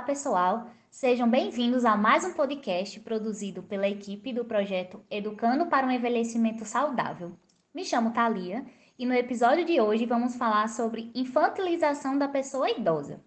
Olá, 0.00 0.06
pessoal! 0.06 0.70
Sejam 0.90 1.28
bem-vindos 1.28 1.84
a 1.84 1.94
mais 1.94 2.24
um 2.24 2.32
podcast 2.32 2.98
produzido 3.00 3.62
pela 3.62 3.86
equipe 3.86 4.32
do 4.32 4.46
projeto 4.46 5.04
Educando 5.10 5.66
para 5.66 5.86
um 5.86 5.90
Envelhecimento 5.90 6.64
Saudável. 6.64 7.32
Me 7.74 7.84
chamo 7.84 8.10
Thalia 8.10 8.64
e 8.98 9.04
no 9.04 9.12
episódio 9.12 9.62
de 9.62 9.78
hoje 9.78 10.06
vamos 10.06 10.36
falar 10.36 10.70
sobre 10.70 11.12
infantilização 11.14 12.16
da 12.16 12.26
pessoa 12.26 12.70
idosa. 12.70 13.22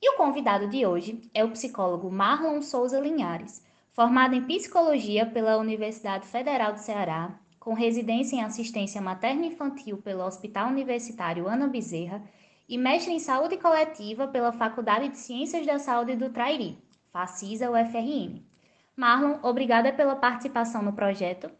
E 0.00 0.10
o 0.10 0.18
convidado 0.18 0.68
de 0.68 0.84
hoje 0.84 1.22
é 1.32 1.42
o 1.42 1.52
psicólogo 1.52 2.12
Marlon 2.12 2.60
Souza 2.60 3.00
Linhares, 3.00 3.64
formado 3.94 4.34
em 4.34 4.44
psicologia 4.44 5.24
pela 5.24 5.56
Universidade 5.56 6.26
Federal 6.26 6.74
do 6.74 6.78
Ceará, 6.78 7.40
com 7.58 7.72
residência 7.72 8.36
em 8.36 8.44
assistência 8.44 9.00
materno-infantil 9.00 9.96
pelo 9.96 10.26
Hospital 10.26 10.68
Universitário 10.68 11.48
Ana 11.48 11.66
Bezerra 11.66 12.22
e 12.68 12.76
mestre 12.76 13.12
em 13.12 13.18
saúde 13.18 13.56
coletiva 13.56 14.26
pela 14.28 14.52
Faculdade 14.52 15.08
de 15.08 15.18
Ciências 15.18 15.66
da 15.66 15.78
Saúde 15.78 16.16
do 16.16 16.30
Trairi, 16.30 16.78
FACISA 17.12 17.70
UFRN. 17.70 18.42
Marlon, 18.96 19.38
obrigada 19.42 19.92
pela 19.92 20.16
participação 20.16 20.82
no 20.82 20.92
projeto. 20.92 21.50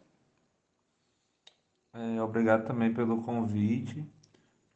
É, 1.93 2.21
obrigado 2.21 2.65
também 2.65 2.93
pelo 2.93 3.21
convite. 3.23 4.05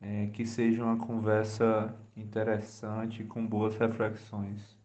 É, 0.03 0.27
que 0.33 0.47
seja 0.47 0.83
uma 0.83 0.97
conversa 0.97 1.95
interessante 2.17 3.23
com 3.23 3.45
boas 3.45 3.75
reflexões. 3.75 4.75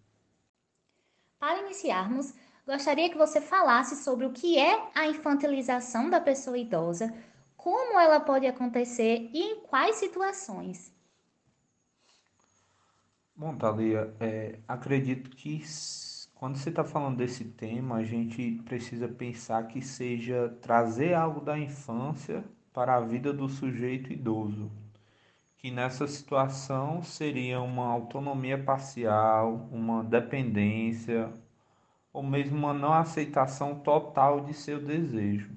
Para 1.39 1.63
iniciarmos, 1.63 2.35
gostaria 2.67 3.09
que 3.09 3.17
você 3.17 3.41
falasse 3.41 3.97
sobre 3.97 4.27
o 4.27 4.33
que 4.33 4.59
é 4.59 4.91
a 4.95 5.07
infantilização 5.07 6.11
da 6.11 6.21
pessoa 6.21 6.59
idosa, 6.59 7.15
como 7.57 7.99
ela 7.99 8.21
pode 8.21 8.47
acontecer 8.47 9.31
e 9.33 9.41
em 9.41 9.61
quais 9.61 9.97
situações. 9.97 10.95
Bom, 13.39 13.55
Thalia, 13.55 14.15
é, 14.19 14.59
acredito 14.67 15.29
que 15.29 15.63
quando 16.35 16.57
você 16.57 16.71
está 16.71 16.83
falando 16.83 17.19
desse 17.19 17.45
tema, 17.45 17.97
a 17.97 18.03
gente 18.05 18.53
precisa 18.65 19.09
pensar 19.09 19.69
que 19.69 19.83
seja 19.83 20.57
trazer 20.63 21.13
algo 21.13 21.41
da 21.43 21.59
infância 21.59 22.43
para 22.73 22.95
a 22.97 23.01
vida 23.01 23.35
do 23.35 23.47
sujeito 23.47 24.11
idoso, 24.11 24.71
que 25.59 25.71
nessa 25.71 26.07
situação 26.07 27.03
seria 27.03 27.61
uma 27.61 27.87
autonomia 27.87 28.57
parcial, 28.57 29.69
uma 29.71 30.03
dependência, 30.03 31.31
ou 32.13 32.23
mesmo 32.23 32.57
uma 32.57 32.73
não 32.73 32.95
aceitação 32.95 33.81
total 33.81 34.41
de 34.47 34.55
seu 34.55 34.83
desejo. 34.83 35.51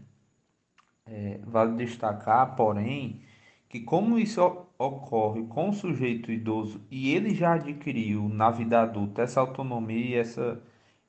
É, 1.05 1.39
vale 1.43 1.77
destacar, 1.77 2.55
porém, 2.57 3.21
que 3.69 3.79
como 3.79 4.19
isso 4.19 4.41
ocorre 4.79 5.43
com 5.47 5.69
o 5.69 5.73
sujeito 5.73 6.31
idoso 6.31 6.81
e 6.89 7.13
ele 7.13 7.35
já 7.35 7.55
adquiriu 7.55 8.29
na 8.29 8.49
vida 8.49 8.81
adulta 8.81 9.21
essa 9.23 9.41
autonomia 9.41 10.05
e 10.05 10.15
essa 10.15 10.61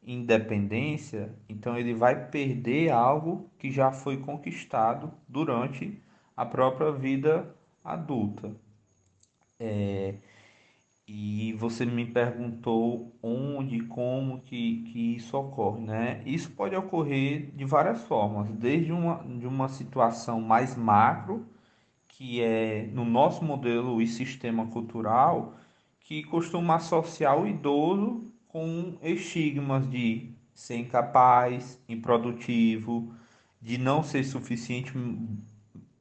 independência, 0.03 1.33
então 1.49 1.79
ele 1.79 1.95
vai 1.95 2.29
perder 2.31 2.91
algo 2.91 3.49
que 3.59 3.71
já 3.71 3.93
foi 3.93 4.17
conquistado 4.17 5.13
durante 5.29 6.03
a 6.37 6.45
própria 6.45 6.91
vida 6.91 7.55
adulta. 7.85 8.51
É, 9.59 10.15
e 11.07 11.53
você 11.55 11.85
me 11.85 12.07
perguntou 12.07 13.13
onde, 13.23 13.81
como 13.83 14.41
que, 14.41 14.83
que 14.85 15.17
isso 15.17 15.37
ocorre, 15.37 15.81
né? 15.83 16.23
Isso 16.25 16.51
pode 16.53 16.75
ocorrer 16.75 17.51
de 17.55 17.65
várias 17.65 18.03
formas, 18.05 18.49
desde 18.51 18.93
uma, 18.93 19.17
de 19.25 19.47
uma 19.47 19.69
situação 19.69 20.41
mais 20.41 20.77
macro, 20.77 21.47
que 22.21 22.43
é 22.43 22.87
no 22.93 23.03
nosso 23.03 23.43
modelo 23.43 24.03
e 24.03 24.07
sistema 24.07 24.67
cultural, 24.67 25.55
que 26.01 26.23
costuma 26.23 26.75
associar 26.75 27.41
o 27.41 27.49
idoso 27.49 28.31
com 28.47 28.99
estigmas 29.01 29.89
de 29.89 30.31
ser 30.55 30.77
incapaz, 30.77 31.83
improdutivo, 31.89 33.15
de 33.59 33.79
não 33.79 34.03
ser 34.03 34.23
suficiente, 34.25 34.93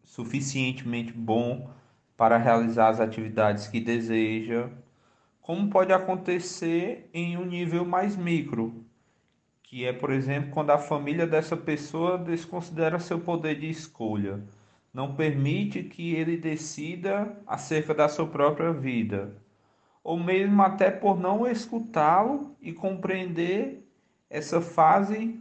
suficientemente 0.04 1.14
bom 1.14 1.70
para 2.18 2.36
realizar 2.36 2.90
as 2.90 3.00
atividades 3.00 3.68
que 3.68 3.80
deseja, 3.80 4.70
como 5.40 5.70
pode 5.70 5.94
acontecer 5.94 7.10
em 7.14 7.38
um 7.38 7.46
nível 7.46 7.86
mais 7.86 8.18
micro, 8.18 8.84
que 9.64 9.86
é, 9.86 9.94
por 9.94 10.12
exemplo, 10.12 10.52
quando 10.52 10.72
a 10.72 10.78
família 10.78 11.26
dessa 11.26 11.56
pessoa 11.56 12.18
desconsidera 12.18 13.00
seu 13.00 13.22
poder 13.22 13.58
de 13.58 13.70
escolha 13.70 14.44
não 14.94 15.16
permite 15.16 15.84
que 15.84 16.14
ele 16.16 16.38
decida 16.38 17.42
acerca 17.46 17.94
da 17.94 18.10
sua 18.10 18.28
própria 18.28 18.74
vida, 18.74 19.36
ou 20.04 20.18
mesmo 20.18 20.62
até 20.62 20.90
por 20.90 21.20
não 21.20 21.48
escutá-lo 21.48 22.56
e 22.60 22.74
compreender 22.74 23.88
essa 24.30 24.62
fase 24.62 25.40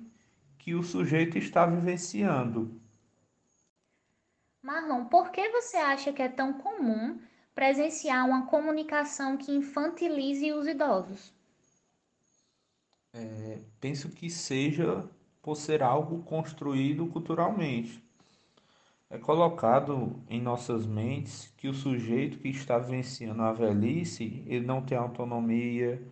que 0.59 0.75
o 0.75 0.83
sujeito 0.83 1.39
está 1.39 1.65
vivenciando. 1.65 2.81
Marlon, 4.63 5.07
por 5.07 5.31
que 5.31 5.49
você 5.51 5.79
acha 5.79 6.13
que 6.13 6.21
é 6.21 6.29
tão 6.29 6.53
comum 6.55 7.19
presenciar 7.55 8.27
uma 8.27 8.47
comunicação 8.47 9.37
que 9.37 9.53
infantilize 9.53 10.53
os 10.53 10.67
idosos? 10.67 11.33
É, 13.15 13.61
penso 13.81 14.11
que 14.11 14.29
seja 14.29 15.09
por 15.41 15.57
ser 15.57 15.83
algo 15.83 16.23
construído 16.25 17.07
culturalmente 17.07 18.08
é 19.11 19.19
colocado 19.19 20.23
em 20.29 20.41
nossas 20.41 20.87
mentes 20.87 21.53
que 21.57 21.69
o 21.69 21.75
sujeito 21.75 22.39
que 22.39 22.49
está 22.49 22.79
vivenciando 22.79 23.43
a 23.43 23.53
velhice, 23.53 24.43
ele 24.47 24.67
não 24.67 24.83
tem 24.83 24.99
autonomia, 24.99 26.03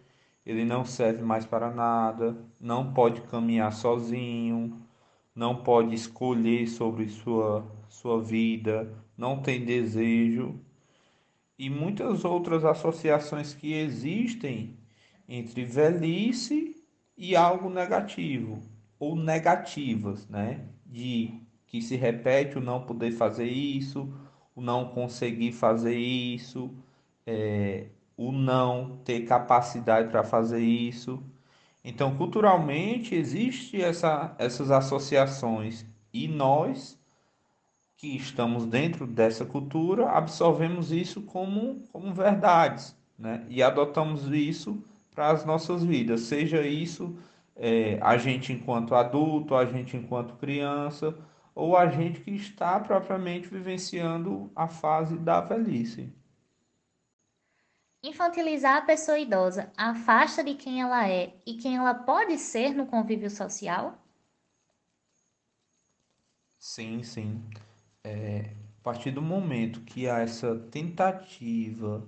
ele 0.45 0.65
não 0.65 0.85
serve 0.85 1.23
mais 1.23 1.45
para 1.45 1.71
nada, 1.71 2.37
não 2.61 2.93
pode 2.93 3.21
caminhar 3.23 3.73
sozinho, 3.73 4.81
não 5.35 5.63
pode 5.63 5.95
escolher 5.95 6.67
sobre 6.67 7.09
sua, 7.09 7.67
sua 7.89 8.23
vida, 8.23 8.93
não 9.17 9.43
tem 9.43 9.65
desejo 9.65 10.59
e 11.59 11.71
muitas 11.71 12.25
outras 12.25 12.65
associações 12.65 13.55
que 13.55 13.73
existem 13.73 14.77
entre 15.29 15.65
velhice 15.65 16.77
e 17.17 17.35
algo 17.35 17.71
negativo 17.71 18.63
ou 18.99 19.17
negativas, 19.17 20.29
né? 20.29 20.67
De 20.85 21.41
que 21.77 21.83
se 21.83 21.95
repete 21.95 22.57
o 22.57 22.61
não 22.61 22.81
poder 22.81 23.13
fazer 23.13 23.45
isso, 23.45 24.11
o 24.55 24.63
não 24.63 24.89
conseguir 24.89 25.53
fazer 25.53 25.95
isso, 25.95 26.71
é, 27.27 27.89
o 28.17 28.33
não 28.33 28.97
ter 29.05 29.27
capacidade 29.27 30.09
para 30.09 30.25
fazer 30.25 30.61
isso. 30.61 31.23
Então, 31.85 32.17
culturalmente, 32.17 33.15
existe 33.15 33.81
essa, 33.81 34.35
essas 34.39 34.71
associações 34.71 35.85
e 36.15 36.27
nós 36.27 36.99
que 37.99 38.17
estamos 38.17 38.65
dentro 38.65 39.07
dessa 39.07 39.45
cultura 39.45 40.09
absorvemos 40.11 40.93
isso 40.93 41.21
como, 41.23 41.83
como 41.93 42.13
verdades 42.13 42.97
né? 43.19 43.45
e 43.49 43.63
adotamos 43.63 44.29
isso 44.29 44.83
para 45.15 45.31
as 45.31 45.45
nossas 45.45 45.83
vidas, 45.85 46.23
seja 46.23 46.67
isso 46.67 47.17
é, 47.55 47.99
a 48.03 48.19
gente 48.19 48.53
enquanto 48.53 48.95
adulto, 48.95 49.55
a 49.55 49.65
gente 49.65 49.97
enquanto 49.97 50.35
criança 50.35 51.15
ou 51.57 51.75
a 51.75 51.89
gente 51.89 52.21
que 52.21 52.33
está 52.33 52.79
propriamente 52.79 53.49
vivenciando 53.49 54.53
a 54.55 54.69
fase 54.69 55.17
da 55.17 55.41
velhice. 55.41 56.13
Infantilizar 58.03 58.77
a 58.77 58.83
pessoa 58.83 59.19
idosa 59.19 59.73
afasta 59.75 60.45
de 60.45 60.55
quem 60.55 60.83
ela 60.83 61.09
é 61.09 61.35
e 61.47 61.55
quem 61.55 61.77
ela 61.77 61.95
pode 61.95 62.37
ser 62.37 62.75
no 62.75 62.87
convívio 62.87 63.31
social? 63.31 63.99
Sim, 66.59 67.03
sim. 67.03 67.43
É, 68.05 68.51
a 68.79 68.83
partir 68.83 69.11
do 69.11 69.23
momento 69.23 69.81
que 69.81 70.07
há 70.11 70.19
essa 70.19 70.59
tentativa 70.71 72.07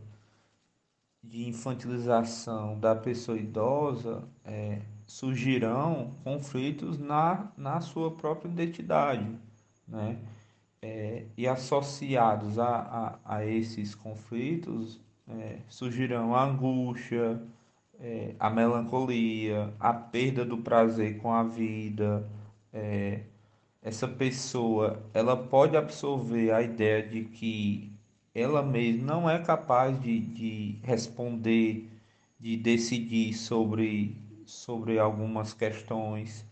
de 1.23 1.49
infantilização 1.49 2.79
da 2.79 2.95
pessoa 2.95 3.39
idosa, 3.39 4.29
é, 4.45 4.83
surgirão 5.09 6.13
conflitos 6.23 6.99
na, 6.99 7.51
na 7.57 7.81
sua 7.81 8.11
própria 8.11 8.49
identidade, 8.49 9.27
né? 9.89 10.19
É, 10.81 11.25
e 11.37 11.49
associados 11.49 12.57
a, 12.57 13.19
a, 13.25 13.37
a 13.39 13.45
esses 13.45 13.97
conflitos 13.97 15.01
é, 15.27 15.59
surgirão 15.69 16.37
a 16.37 16.45
angústia, 16.45 17.43
é, 17.99 18.35
a 18.39 18.49
melancolia, 18.49 19.75
a 19.81 19.93
perda 19.93 20.45
do 20.45 20.59
prazer 20.59 21.19
com 21.19 21.33
a 21.33 21.43
vida. 21.43 22.29
É, 22.73 23.23
essa 23.83 24.07
pessoa 24.07 25.03
ela 25.13 25.37
pode 25.37 25.77
absorver 25.77 26.53
a 26.53 26.63
ideia 26.63 27.03
de 27.03 27.25
que 27.25 27.93
ela 28.35 28.63
mesma 28.63 29.05
não 29.05 29.29
é 29.29 29.39
capaz 29.41 30.01
de, 30.01 30.21
de 30.21 30.79
responder, 30.85 31.91
de 32.39 32.57
decidir 32.57 33.35
sobre 33.35 34.28
sobre 34.49 34.99
algumas 34.99 35.53
questões 35.53 36.47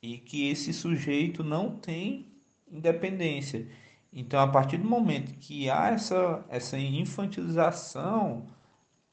e 0.00 0.18
que 0.18 0.48
esse 0.48 0.72
sujeito 0.72 1.42
não 1.42 1.76
tem 1.76 2.32
independência. 2.70 3.66
Então, 4.12 4.40
a 4.40 4.46
partir 4.46 4.78
do 4.78 4.88
momento 4.88 5.36
que 5.38 5.68
há 5.68 5.88
essa, 5.88 6.44
essa 6.48 6.78
infantilização, 6.78 8.46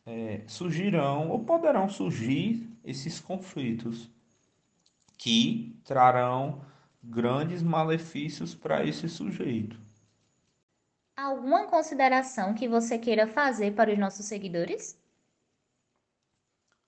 é, 0.05 0.43
surgirão 0.47 1.29
ou 1.29 1.43
poderão 1.43 1.89
surgir 1.89 2.69
esses 2.83 3.19
conflitos 3.19 4.09
que 5.17 5.75
trarão 5.83 6.61
grandes 7.03 7.63
malefícios 7.63 8.53
para 8.53 8.85
esse 8.85 9.09
sujeito. 9.09 9.79
Alguma 11.17 11.65
consideração 11.67 12.53
que 12.53 12.67
você 12.67 12.99
queira 12.99 13.25
fazer 13.25 13.73
para 13.73 13.91
os 13.91 13.97
nossos 13.97 14.25
seguidores? 14.25 14.95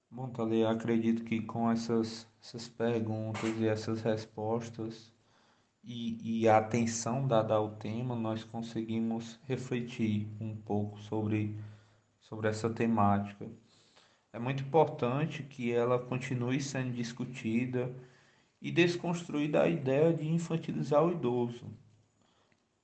Bom, 0.09 0.29
Thalia, 0.29 0.69
acredito 0.69 1.23
que 1.25 1.41
com 1.41 1.69
essas, 1.69 2.25
essas 2.41 2.67
perguntas 2.69 3.43
e 3.59 3.67
essas 3.67 4.01
respostas 4.01 5.13
e, 5.83 6.41
e 6.41 6.47
a 6.47 6.57
atenção 6.57 7.27
dada 7.27 7.53
ao 7.53 7.75
tema, 7.75 8.15
nós 8.15 8.43
conseguimos 8.43 9.37
refletir 9.45 10.27
um 10.39 10.55
pouco 10.55 10.97
sobre, 10.99 11.55
sobre 12.21 12.47
essa 12.47 12.69
temática. 12.69 13.49
É 14.31 14.39
muito 14.39 14.63
importante 14.63 15.43
que 15.43 15.73
ela 15.73 15.99
continue 15.99 16.61
sendo 16.61 16.93
discutida 16.93 17.93
e 18.61 18.71
desconstruída 18.71 19.63
a 19.63 19.67
ideia 19.67 20.13
de 20.13 20.25
infantilizar 20.25 21.03
o 21.03 21.11
idoso, 21.11 21.65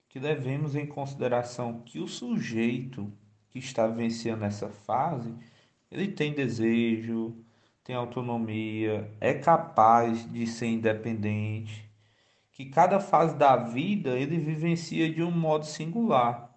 que 0.09 0.19
levemos 0.19 0.75
em 0.75 0.85
consideração 0.85 1.81
que 1.81 1.99
o 1.99 2.07
sujeito 2.07 3.11
que 3.49 3.59
está 3.59 3.87
vivenciando 3.87 4.43
essa 4.43 4.67
fase, 4.69 5.33
ele 5.93 6.11
tem 6.11 6.33
desejo, 6.33 7.35
tem 7.83 7.95
autonomia, 7.95 9.11
é 9.21 9.33
capaz 9.33 10.29
de 10.31 10.47
ser 10.47 10.67
independente, 10.67 11.87
que 12.51 12.65
cada 12.65 12.99
fase 12.99 13.35
da 13.37 13.55
vida 13.55 14.17
ele 14.17 14.37
vivencia 14.37 15.11
de 15.11 15.21
um 15.21 15.31
modo 15.31 15.65
singular. 15.65 16.49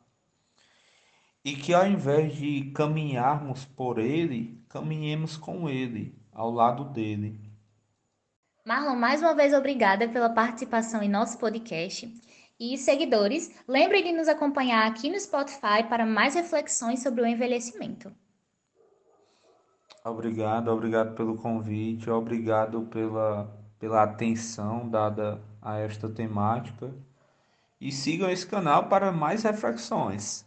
E 1.44 1.54
que 1.54 1.74
ao 1.74 1.86
invés 1.86 2.34
de 2.34 2.70
caminharmos 2.74 3.64
por 3.64 3.98
ele, 3.98 4.64
caminhemos 4.68 5.36
com 5.36 5.68
ele, 5.68 6.18
ao 6.32 6.50
lado 6.50 6.84
dele. 6.84 7.38
Marlon, 8.64 8.96
mais 8.96 9.22
uma 9.22 9.34
vez 9.34 9.52
obrigada 9.52 10.08
pela 10.08 10.30
participação 10.30 11.02
em 11.02 11.08
nosso 11.08 11.38
podcast. 11.38 12.12
E 12.58 12.76
seguidores, 12.78 13.54
lembrem 13.68 14.02
de 14.02 14.12
nos 14.12 14.28
acompanhar 14.28 14.90
aqui 14.90 15.08
no 15.08 15.20
Spotify 15.20 15.84
para 15.88 16.06
mais 16.06 16.34
reflexões 16.34 17.02
sobre 17.02 17.22
o 17.22 17.26
envelhecimento. 17.26 18.10
Obrigado, 20.06 20.70
obrigado 20.70 21.16
pelo 21.16 21.36
convite, 21.36 22.08
obrigado 22.08 22.82
pela, 22.82 23.50
pela 23.76 24.04
atenção 24.04 24.88
dada 24.88 25.42
a 25.60 25.78
esta 25.78 26.08
temática. 26.08 26.94
E 27.80 27.90
sigam 27.90 28.30
esse 28.30 28.46
canal 28.46 28.88
para 28.88 29.10
mais 29.10 29.42
reflexões. 29.42 30.46